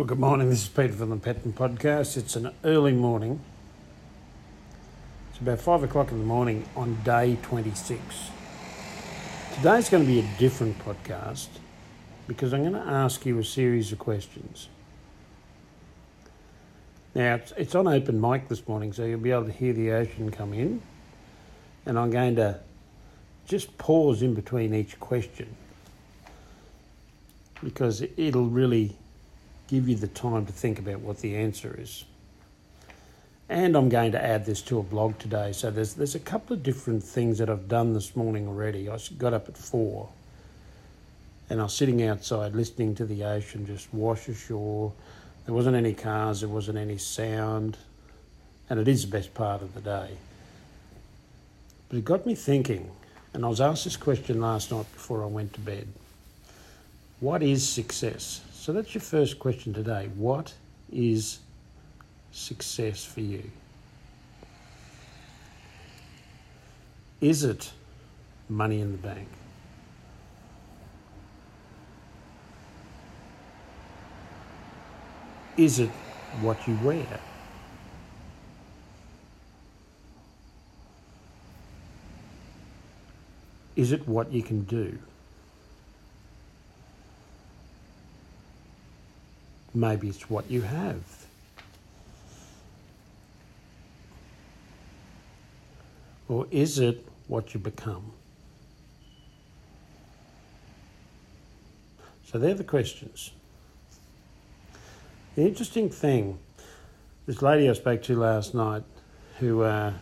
[0.00, 0.48] Well, good morning.
[0.48, 2.16] This is Peter from the Petten Podcast.
[2.16, 3.38] It's an early morning.
[5.28, 8.00] It's about five o'clock in the morning on day 26.
[9.56, 11.48] Today's going to be a different podcast
[12.26, 14.70] because I'm going to ask you a series of questions.
[17.14, 19.90] Now, it's, it's on open mic this morning, so you'll be able to hear the
[19.90, 20.80] ocean come in.
[21.84, 22.58] And I'm going to
[23.46, 25.54] just pause in between each question
[27.62, 28.96] because it'll really
[29.70, 32.04] give you the time to think about what the answer is.
[33.48, 35.52] And I'm going to add this to a blog today.
[35.52, 38.88] So there's there's a couple of different things that I've done this morning already.
[38.88, 40.08] I got up at four,
[41.48, 44.92] and I was sitting outside listening to the ocean just wash ashore.
[45.46, 47.76] There wasn't any cars, there wasn't any sound,
[48.68, 50.10] and it is the best part of the day.
[51.88, 52.90] But it got me thinking,
[53.34, 55.88] and I was asked this question last night before I went to bed.
[57.18, 58.42] What is success?
[58.60, 60.10] So that's your first question today.
[60.16, 60.52] What
[60.92, 61.38] is
[62.30, 63.50] success for you?
[67.22, 67.72] Is it
[68.50, 69.28] money in the bank?
[75.56, 75.88] Is it
[76.42, 77.18] what you wear?
[83.74, 84.98] Is it what you can do?
[89.74, 91.02] Maybe it's what you have.
[96.28, 98.12] Or is it what you become?
[102.24, 103.32] So they're the questions.
[105.34, 106.38] The interesting thing,
[107.26, 108.84] this lady I spoke to last night
[109.38, 109.92] who uh,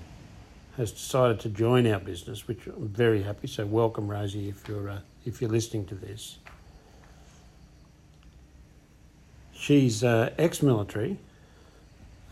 [0.76, 3.46] has decided to join our business, which I'm very happy.
[3.46, 6.38] So welcome, Rosie, if you're uh, if you're listening to this.
[9.68, 11.18] She's uh, ex-military.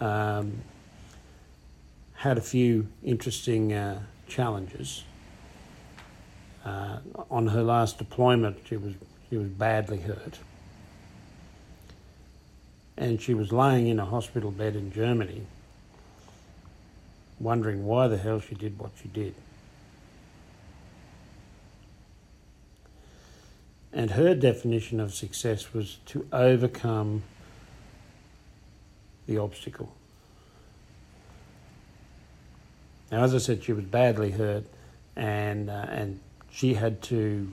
[0.00, 0.62] Um,
[2.14, 5.04] had a few interesting uh, challenges.
[6.64, 7.00] Uh,
[7.30, 8.94] on her last deployment, she was
[9.28, 10.38] she was badly hurt,
[12.96, 15.42] and she was laying in a hospital bed in Germany,
[17.38, 19.34] wondering why the hell she did what she did.
[23.96, 27.22] And her definition of success was to overcome
[29.26, 29.92] the obstacle.
[33.10, 34.64] Now, as I said, she was badly hurt,
[35.14, 36.20] and uh, and
[36.50, 37.52] she had to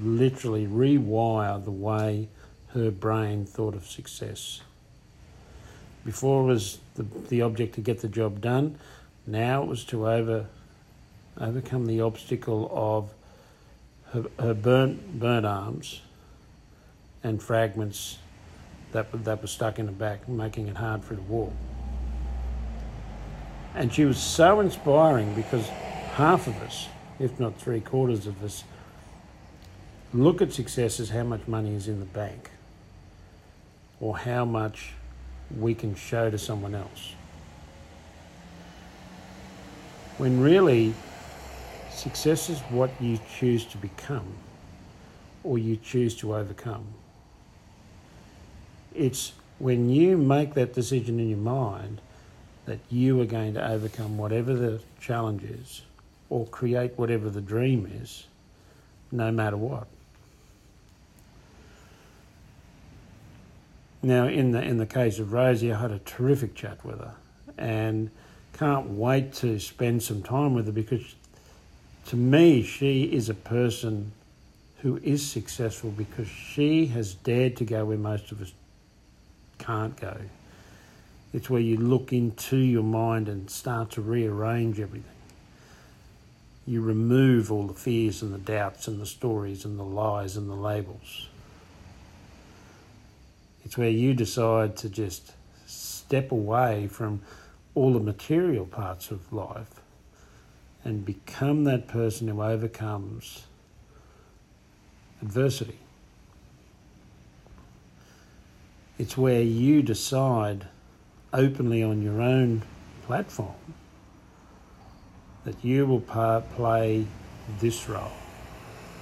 [0.00, 2.28] literally rewire the way
[2.68, 4.60] her brain thought of success.
[6.04, 8.78] Before it was the, the object to get the job done.
[9.26, 10.46] Now it was to over
[11.38, 13.12] overcome the obstacle of
[14.12, 16.00] her, her burnt, burnt arms
[17.22, 18.18] and fragments
[18.92, 21.52] that, that were stuck in the back, making it hard for her to walk.
[23.74, 25.68] And she was so inspiring because
[26.14, 28.64] half of us, if not three quarters of us,
[30.12, 32.50] look at success as how much money is in the bank
[34.00, 34.92] or how much
[35.56, 37.14] we can show to someone else.
[40.18, 40.94] When really,
[42.00, 44.32] Success is what you choose to become
[45.44, 46.86] or you choose to overcome.
[48.94, 52.00] It's when you make that decision in your mind
[52.66, 55.82] that you are going to overcome whatever the challenge is
[56.28, 58.26] or create whatever the dream is,
[59.10, 59.86] no matter what.
[64.02, 67.14] Now, in the in the case of Rosie, I had a terrific chat with her,
[67.58, 68.10] and
[68.54, 71.14] can't wait to spend some time with her because
[72.06, 74.12] to me, she is a person
[74.78, 78.52] who is successful because she has dared to go where most of us
[79.60, 80.16] can't go.
[81.32, 85.04] It's where you look into your mind and start to rearrange everything.
[86.66, 90.50] You remove all the fears and the doubts and the stories and the lies and
[90.50, 91.28] the labels.
[93.64, 95.32] It's where you decide to just
[95.66, 97.22] step away from
[97.74, 99.80] all the material parts of life
[100.84, 103.44] and become that person who overcomes
[105.22, 105.78] adversity.
[109.00, 110.66] It's where you decide
[111.32, 112.64] openly on your own
[113.06, 113.54] platform
[115.42, 117.06] that you will play
[117.60, 118.12] this role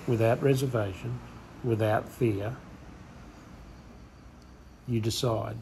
[0.06, 1.18] without reservation,
[1.64, 2.54] without fear.
[4.86, 5.56] You decide.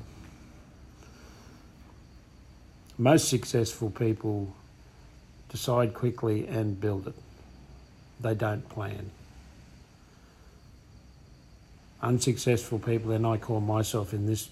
[2.99, 4.55] Most successful people
[5.49, 7.15] decide quickly and build it.
[8.21, 9.11] They don't plan.
[12.07, 14.49] Unsuccessful people, and I call myself in this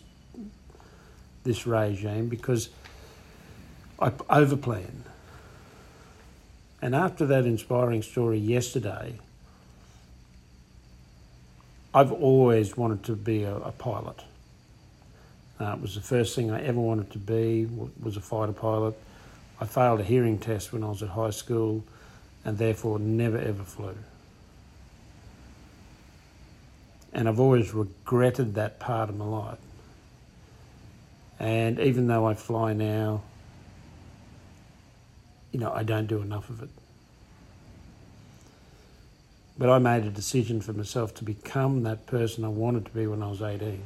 [1.44, 2.70] this regime because
[3.98, 5.02] I overplan.
[6.80, 9.14] And after that inspiring story yesterday,
[11.94, 14.24] I've always wanted to be a, a pilot.
[15.60, 17.66] Uh, it was the first thing I ever wanted to be
[18.02, 18.98] was a fighter pilot.
[19.60, 21.84] I failed a hearing test when I was at high school,
[22.44, 23.94] and therefore never ever flew.
[27.14, 29.58] And I've always regretted that part of my life.
[31.38, 33.22] And even though I fly now,
[35.52, 36.70] you know, I don't do enough of it.
[39.56, 43.06] But I made a decision for myself to become that person I wanted to be
[43.06, 43.80] when I was 18,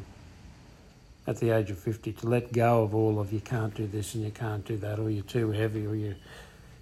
[1.26, 4.14] at the age of 50, to let go of all of you can't do this
[4.14, 6.14] and you can't do that, or you're too heavy, or you,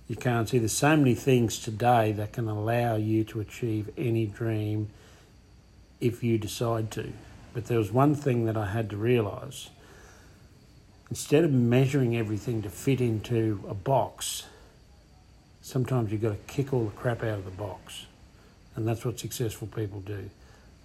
[0.07, 0.59] you can't see.
[0.59, 4.89] There's so many things today that can allow you to achieve any dream
[6.07, 7.13] if you decide to.
[7.53, 9.71] But there was one thing that I had to realise.
[11.11, 14.45] Instead of measuring everything to fit into a box,
[15.63, 18.07] sometimes you've got to kick all the crap out of the box.
[18.75, 20.31] And that's what successful people do.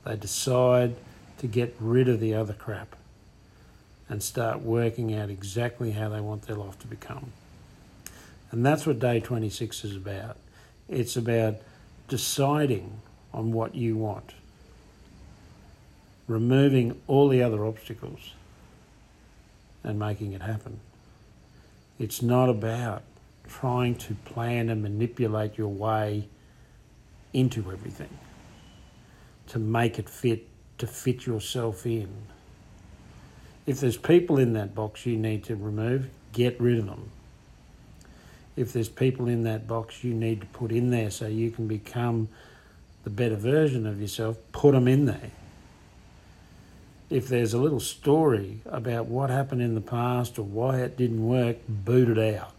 [0.06, 0.96] They decide
[1.40, 2.96] to get rid of the other crap
[4.08, 7.32] and start working out exactly how they want their life to become.
[8.52, 10.38] And that's what day 26 is about.
[10.90, 11.56] It's about
[12.08, 13.02] deciding
[13.34, 14.34] on what you want,
[16.32, 18.34] removing all the other obstacles,
[19.84, 20.80] and making it happen.
[22.00, 23.04] It's not about
[23.48, 26.28] trying to plan and manipulate your way
[27.34, 28.18] into everything
[29.48, 30.48] to make it fit,
[30.78, 32.10] to fit yourself in.
[33.66, 37.10] If there's people in that box you need to remove, get rid of them.
[38.56, 41.68] If there's people in that box you need to put in there so you can
[41.68, 42.30] become
[43.04, 45.32] the better version of yourself, put them in there.
[47.12, 51.28] If there's a little story about what happened in the past or why it didn't
[51.28, 52.54] work, boot it out.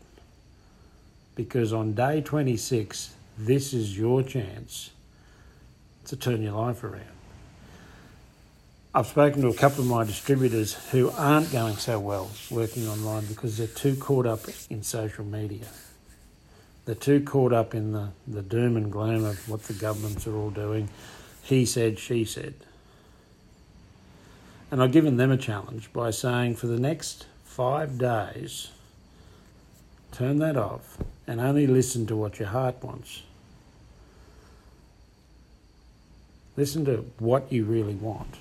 [1.34, 4.90] Because on day 26, this is your chance
[6.04, 7.06] to turn your life around.
[8.94, 13.24] I've spoken to a couple of my distributors who aren't going so well working online
[13.24, 15.64] because they're too caught up in social media.
[16.84, 20.36] They're too caught up in the, the doom and gloom of what the governments are
[20.36, 20.90] all doing.
[21.42, 22.52] He said, she said.
[24.72, 28.70] And I've given them a challenge by saying for the next five days,
[30.12, 30.96] turn that off
[31.26, 33.22] and only listen to what your heart wants.
[36.56, 38.36] Listen to what you really want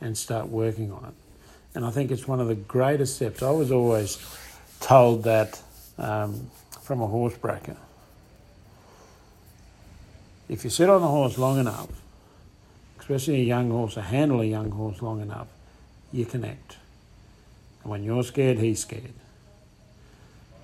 [0.00, 1.14] and start working on it.
[1.76, 3.40] And I think it's one of the greatest steps.
[3.40, 4.18] I was always
[4.80, 5.62] told that
[5.96, 6.50] um,
[6.82, 7.76] from a horse breaker.
[10.48, 11.88] If you sit on a horse long enough,
[12.98, 15.46] especially a young horse, or handle a young horse long enough,
[16.12, 16.76] you connect.
[17.82, 19.12] And when you're scared, he's scared.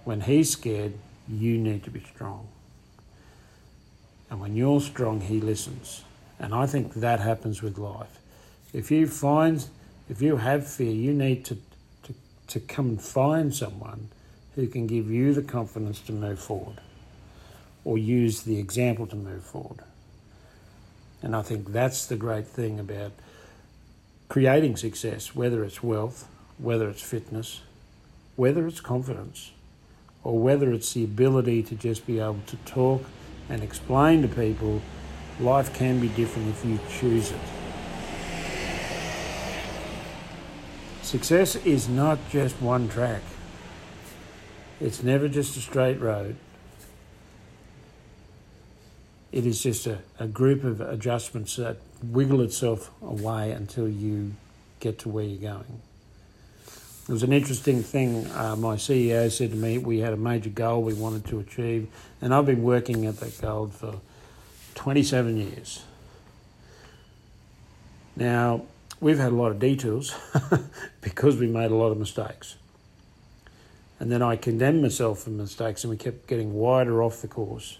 [0.05, 0.95] When he's scared,
[1.29, 2.49] you need to be strong.
[4.31, 6.05] And when you're strong, he listens.
[6.39, 8.19] And I think that happens with life.
[8.73, 9.65] If you find,
[10.09, 11.57] if you have fear, you need to,
[12.03, 12.15] to,
[12.49, 14.09] to come and find someone
[14.55, 16.81] who can give you the confidence to move forward
[17.85, 19.81] or use the example to move forward.
[21.23, 23.13] And I think that's the great thing about
[24.29, 26.29] creating success, whether it's wealth,
[26.59, 27.61] whether it's fitness,
[28.37, 29.53] whether it's confidence
[30.23, 33.05] or whether it's the ability to just be able to talk
[33.49, 34.81] and explain to people
[35.41, 37.41] life can be different if you choose it.
[41.03, 43.23] Success is not just one track.
[44.81, 46.37] It's never just a straight road.
[49.31, 51.77] It is just a, a group of adjustments that
[52.11, 54.35] wiggle itself away until you
[54.81, 55.81] get to where you're going.
[57.09, 58.27] It was an interesting thing.
[58.31, 61.89] Uh, my CEO said to me, we had a major goal we wanted to achieve,
[62.23, 64.01] and I've been working at that goal for
[64.75, 65.85] 27 years.
[68.17, 68.63] Now,
[69.01, 70.15] we've had a lot of detours
[71.01, 72.57] because we made a lot of mistakes.
[74.01, 77.79] And then I condemned myself for mistakes, and we kept getting wider off the course.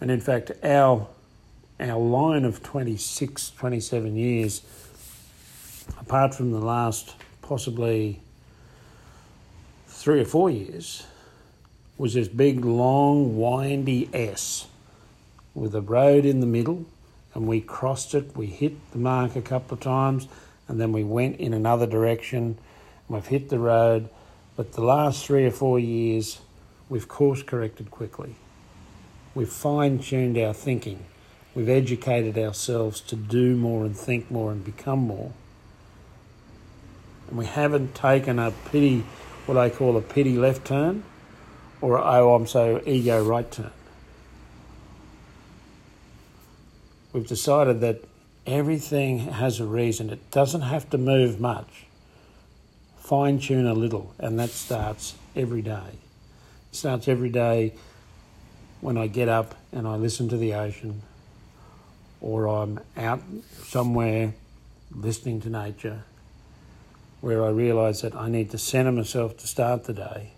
[0.00, 1.06] And in fact, our,
[1.80, 4.62] our line of 26, 27 years,
[5.98, 8.20] apart from the last possibly
[9.86, 11.06] three or four years,
[11.96, 14.66] was this big, long, windy S
[15.54, 16.86] with a road in the middle,
[17.34, 18.36] and we crossed it.
[18.36, 20.26] We hit the mark a couple of times,
[20.68, 22.58] and then we went in another direction.
[23.08, 24.08] We've hit the road,
[24.56, 26.40] but the last three or four years,
[26.88, 28.34] we've course corrected quickly.
[29.34, 31.04] We've fine tuned our thinking.
[31.54, 35.32] We've educated ourselves to do more and think more and become more.
[37.28, 39.04] And we haven't taken a pity,
[39.46, 41.04] what I call a pity left turn,
[41.80, 43.72] or oh, I'm so ego right turn.
[47.12, 48.04] We've decided that
[48.46, 50.10] everything has a reason.
[50.10, 51.86] It doesn't have to move much.
[52.98, 55.98] Fine tune a little, and that starts every day.
[56.70, 57.74] It starts every day
[58.80, 61.02] when I get up and I listen to the ocean,
[62.20, 63.22] or I'm out
[63.64, 64.34] somewhere
[64.94, 66.04] listening to nature,
[67.20, 70.32] where I realise that I need to center myself to start the day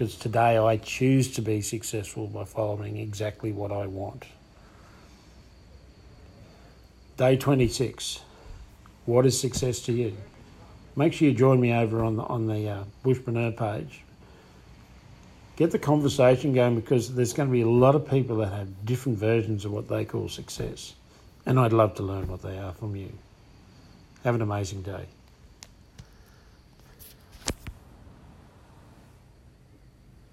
[0.00, 4.24] because today I choose to be successful by following exactly what I want.
[7.18, 8.20] Day 26.
[9.04, 10.16] What is success to you?
[10.96, 14.00] Make sure you join me over on the, on the uh, Bushpreneur page.
[15.60, 18.86] Get the conversation going because there's going to be a lot of people that have
[18.86, 20.94] different versions of what they call success.
[21.44, 23.12] And I'd love to learn what they are from you.
[24.24, 25.04] Have an amazing day.